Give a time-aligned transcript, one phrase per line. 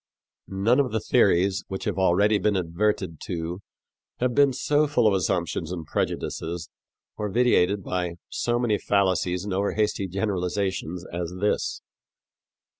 [0.47, 3.59] None of the theories which have already been adverted to
[4.19, 6.71] have been so full of assumptions and prejudices
[7.17, 11.83] or vitiated by so many fallacies and over hasty generalizations as this.